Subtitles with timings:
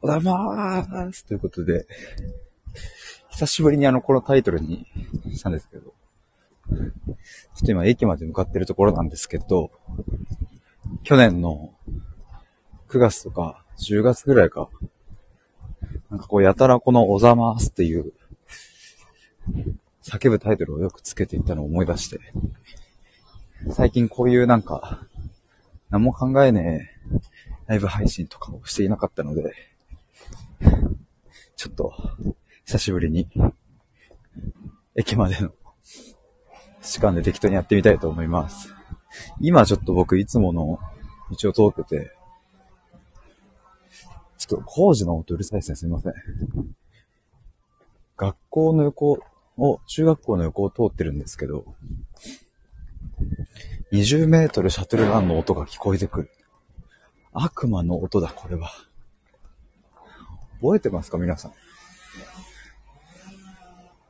[0.00, 1.26] おはようございます。
[1.26, 1.84] ということで、
[3.30, 4.86] 久しぶりにあの、このタイトルに
[5.32, 9.72] したんですけど、ちょっと今駅まで向かってるところなんですけど、
[11.02, 11.74] 去年の
[12.88, 14.68] 9月とか10月ぐらいか、
[16.10, 18.12] なんかこうやたらこのおざますっていう
[20.04, 22.20] 叫ぶタイトルをよくつけていたのを思い出して、
[23.72, 25.00] 最近こういうなんか、
[25.90, 27.20] 何も考えねえ
[27.66, 29.67] ライブ配信とかをしていなかったので、
[31.56, 31.92] ちょっと、
[32.64, 33.28] 久しぶりに、
[34.94, 35.52] 駅までの
[36.82, 38.74] 時間で適当にやってみたいと思います。
[39.40, 40.78] 今ちょっと僕いつもの
[41.30, 42.12] 道を通ってて、
[44.36, 45.76] ちょっと工事の音うるさいですね。
[45.76, 46.14] すみません。
[48.16, 49.20] 学校の横
[49.56, 51.64] を、中学校の横を通ってるんですけど、
[53.92, 56.30] 20メートルシャトルランの音が聞こえてくる。
[57.32, 58.70] 悪魔の音だ、これは。
[60.60, 61.52] 覚えてますか皆さん？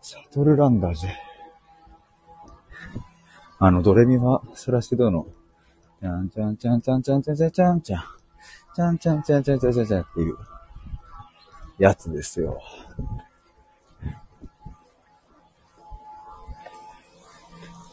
[0.02, 1.10] シャトルランダージェ。
[3.58, 5.27] あの、ドレミはスラシドの、
[6.00, 8.02] ちゃんちゃんちゃんちゃんちゃんちゃんちゃんちゃんちゃん、
[8.74, 10.36] ちゃんちゃんちゃんちゃんちゃんちゃんちゃんっていう
[11.78, 12.60] やつですよ。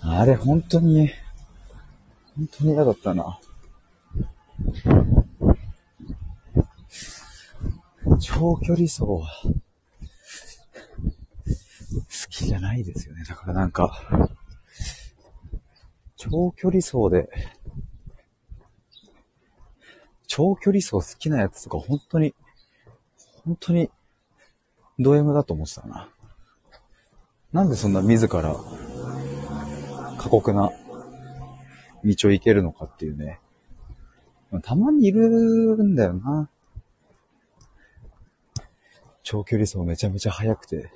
[0.02, 1.09] あれ、本当に、
[2.38, 3.40] 本当に嫌だったな。
[8.28, 9.52] 長距離走は、好
[12.31, 13.23] きじゃないですよね。
[13.23, 14.31] だからなんか、
[16.18, 17.30] 長距離走で、
[20.26, 22.34] 長距離走好きなやつとか本当に、
[23.46, 23.92] 本当に、
[24.98, 26.09] ド M だと思ってたな。
[27.53, 28.56] なんでそんな自ら、
[30.18, 30.72] 過酷な
[32.03, 33.40] 道を行けるのかっていうね。
[34.64, 35.30] たまにいる
[35.84, 36.50] んだよな。
[39.26, 40.92] 長距離走めちゃめちゃ速くて、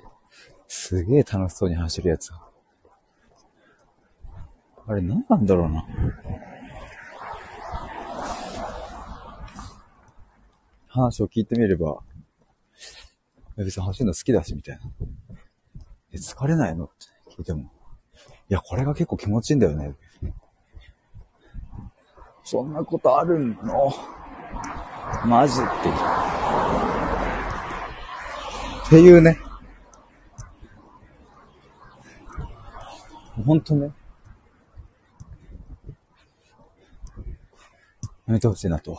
[0.68, 2.30] すげえ楽しそうに走るやつ。
[4.86, 5.84] あれ何なんだろうな。
[10.86, 11.98] 話を聞いてみれば、
[13.56, 14.82] 別に走るの好きだし、みたいな。
[16.12, 17.62] え、疲れないのって聞いても。
[17.62, 17.64] い
[18.48, 19.96] や、これが結構気持ちいいんだよね。
[22.44, 23.92] そんなことあるの？
[25.26, 26.29] マジって。
[28.90, 29.38] っていうね。
[33.46, 33.92] ほんとね。
[38.26, 38.98] やめてほしいなと。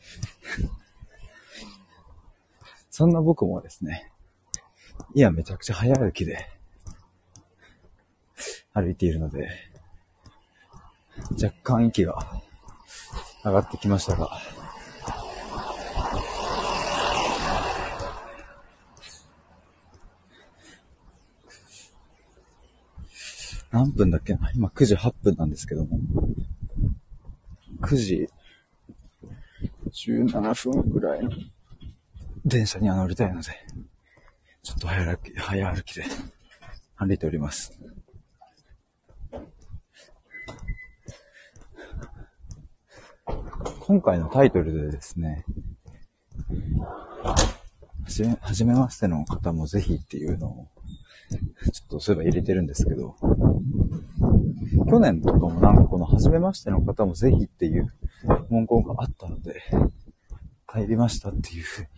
[2.88, 4.10] そんな僕もですね、
[5.14, 6.48] いや、めちゃくちゃ早歩きで
[8.72, 9.50] 歩いているので、
[11.32, 12.40] 若干息が
[13.44, 14.40] 上がってきましたが、
[23.72, 24.50] 何分だっけな？
[24.54, 25.98] 今9時8分なんですけども。
[27.80, 28.28] 9時
[29.90, 31.30] 17分ぐらいの
[32.44, 33.48] 電車には乗りたいので、
[34.62, 36.04] ちょっと早歩き、早歩きで
[36.96, 37.72] 歩いております。
[43.80, 45.44] 今回のタイトルでですね、
[47.24, 47.34] は
[48.06, 50.68] じめ、はじめましての方もぜひっていうのを
[51.38, 53.16] ちょっとそういえば入れてるんですけど、
[54.88, 57.92] 去年とかもなんかこの初めましての方もぜひっていう
[58.50, 59.62] 文言があったので、
[60.70, 61.88] 帰りましたっていうふうに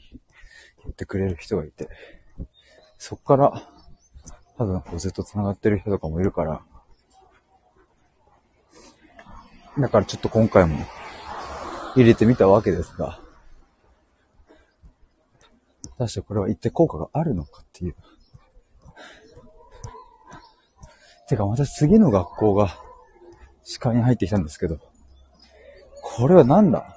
[0.84, 1.88] 言ってくれる人がいて、
[2.98, 3.62] そっから
[4.56, 6.62] 多分こうずっと繋がってる人とかもいるから、
[9.78, 10.78] だからちょっと今回も
[11.96, 13.20] 入れてみたわけですが、
[15.90, 17.96] 果たしてこれは一体効果があるのかっていう
[21.34, 22.78] てか、また次の学校が
[23.64, 24.78] 視界に入ってきたんですけど、
[26.02, 26.96] これは何だ？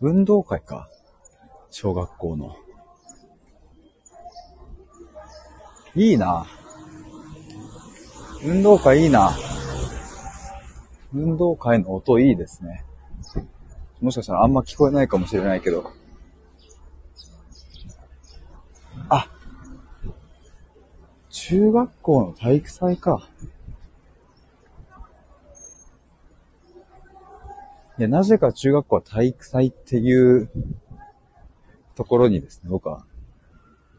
[0.00, 0.88] 運動会か
[1.70, 2.56] 小学校の。
[5.94, 6.46] いいな。
[8.44, 9.30] 運動会いいな。
[11.14, 12.84] 運動会の音いいですね。
[14.00, 15.92] もしかしたらあんま聞こえないかもしれないけど。
[21.46, 23.28] 中学校の体育祭か。
[27.98, 30.48] いや、なぜか中学校は体育祭っていう
[31.96, 33.04] ところにですね、僕は、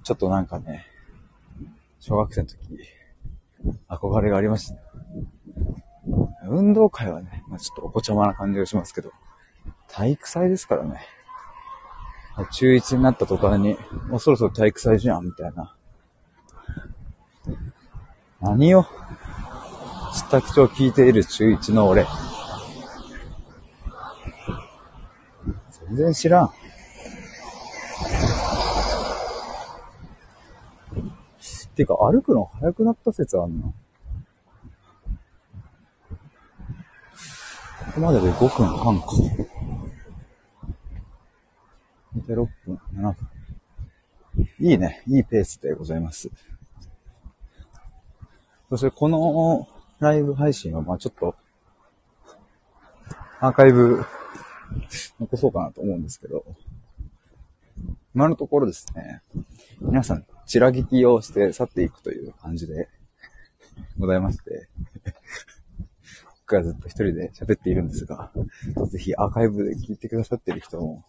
[0.04, 0.88] ちょっとなんかね、
[2.00, 2.58] 小学生の時、
[3.90, 4.80] 憧れがありましたね。
[6.50, 9.12] 運動会はね、まあ、ちょっとお子ちゃまな感じがしますけど、
[9.88, 11.00] 体育祭ですからね。
[12.54, 13.78] 中1になった途端に、
[14.08, 15.75] もうそろそろ体育祭じゃん、みたいな。
[18.46, 18.86] 何を、
[20.14, 22.06] 下口を聞いている中1の俺。
[25.88, 26.52] 全然知らん。
[31.76, 33.66] ていうか、歩くの早くなった説あんな。
[33.66, 33.74] こ
[37.96, 39.08] こまでで5分半か。
[42.28, 43.16] で、6分、7分。
[44.60, 45.04] いいね。
[45.08, 46.30] いいペースでございます。
[48.70, 49.68] そしてこの
[50.00, 51.36] ライブ配信は、まあちょっと、
[53.40, 54.04] アーカイブ
[55.20, 56.44] 残そうかなと思うんですけど、
[58.16, 59.22] 今のところですね、
[59.82, 62.90] 皆さん、ちら聞きをして去っていくという感じで
[63.98, 64.68] ございまして、
[66.42, 68.32] 僕はずっと一人で喋っているんですが、
[68.88, 71.04] ぜひアーカイブで聞いてくださってる人も、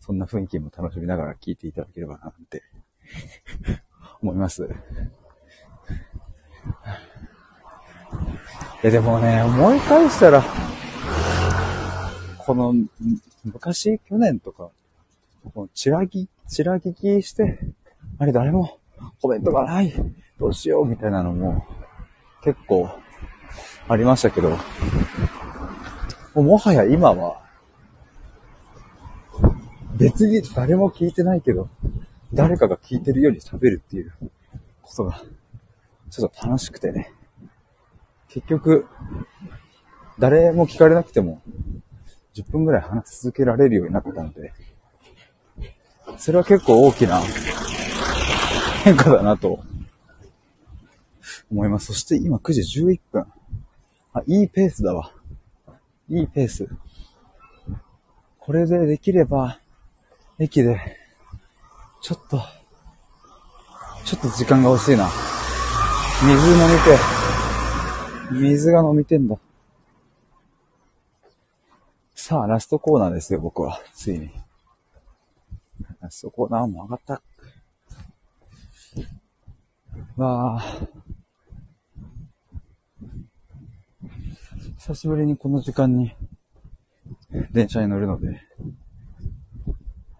[0.00, 2.62] そんな雰囲気も楽しみながら聞いていただければな、って。
[4.22, 4.68] 思います。
[8.82, 10.42] いやでもね、思い返したら、
[12.38, 12.74] この、
[13.44, 14.70] 昔、去年とか、
[15.52, 17.58] このチラギ、チラ聞きして、
[18.18, 18.78] あれ誰も
[19.20, 19.92] コメントがない、
[20.38, 21.66] どうしようみたいなのも
[22.42, 22.88] 結構
[23.88, 24.56] ありましたけど、
[26.34, 27.42] もはや今は、
[29.96, 31.68] 別に誰も聞いてないけど、
[32.32, 34.12] 誰かが聞いてるように喋るっていう
[34.82, 35.22] ことが、
[36.10, 37.12] ちょっと楽しくてね。
[38.28, 38.86] 結局、
[40.18, 41.42] 誰も聞かれなくても、
[42.34, 44.52] 10分ぐらい話し続けられるようになったので、
[46.18, 47.20] それは結構大きな
[48.84, 49.64] 変化だなと
[51.50, 51.86] 思います。
[51.86, 53.26] そして今9時11分。
[54.12, 55.12] あ、いいペースだわ。
[56.08, 56.68] いいペース。
[58.38, 59.60] これでできれば、
[60.38, 60.99] 駅で、
[62.00, 62.42] ちょっと、
[64.04, 65.08] ちょっと時間が欲しいな。
[66.22, 68.40] 水飲みて。
[68.40, 69.36] 水が飲みてんだ。
[72.14, 73.80] さあ、ラストコーナーですよ、僕は。
[73.94, 74.30] ついに。
[76.00, 77.22] ラストコーナーも上がった。
[80.16, 80.62] わあ。
[84.78, 86.14] 久しぶりにこの時間に
[87.52, 88.40] 電車に乗るので、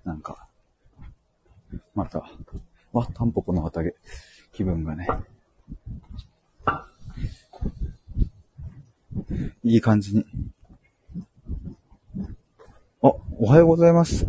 [0.05, 0.47] なんか、
[1.95, 2.31] また、
[3.01, 3.95] わ、タンポポの畑、
[4.53, 5.09] 気分がね、
[9.65, 10.27] いい感じに。
[13.03, 14.27] あ、おはようございます。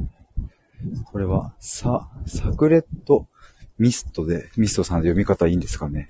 [1.05, 3.27] これは、さ、サクレット
[3.77, 6.09] ミストで、ミストさんで読み方いいんですかね。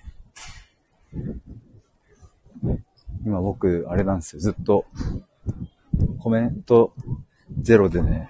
[3.26, 4.40] 今僕、あれなんですよ。
[4.40, 4.86] ずっと、
[6.20, 6.94] コメント
[7.60, 8.30] ゼロでね、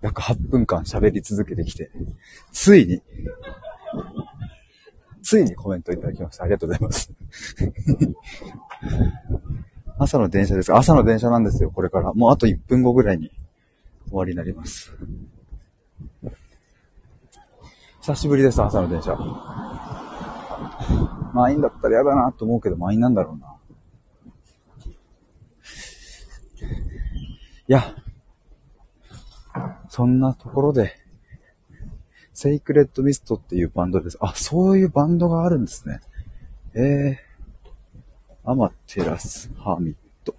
[0.00, 1.90] 約8分間喋り続けてきて、
[2.52, 3.02] ついに、
[5.30, 6.42] ついにコメントいただきました。
[6.42, 7.14] ありがとうございます。
[9.96, 10.74] 朝の電車です。
[10.74, 12.12] 朝の電車なんですよ、これから。
[12.14, 13.30] もうあと1分後ぐらいに
[14.08, 14.92] 終わりになります。
[18.00, 19.16] 久しぶりです、朝の電車。
[21.32, 23.54] 満員だったら嫌だなと思うけど、満員なんだろうな。
[27.68, 27.94] いや、
[29.88, 30.99] そんなところで、
[32.42, 34.16] セイクレットミストっていうバンドです。
[34.18, 36.00] あ、そういうバンドがあるんですね。
[36.74, 39.94] ええー、アマテラス、ハーミッ
[40.24, 40.34] ト、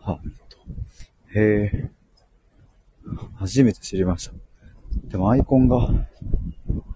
[0.00, 0.58] ハーミット。
[1.38, 1.90] へえ、
[3.36, 4.32] 初めて知りました。
[5.04, 5.90] でもアイコンが、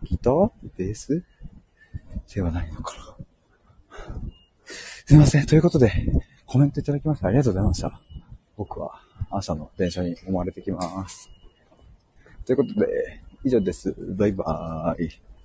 [0.03, 1.23] ギターベース？
[2.35, 3.17] ではないのかな。
[5.07, 5.47] すいません。
[5.47, 5.93] ということで、
[6.47, 8.01] コメントいただきましてありがとうございました。
[8.57, 11.31] 僕は朝の電車に思われてきます。
[12.45, 13.95] ということで、以上です。
[13.97, 15.36] バイバーイ。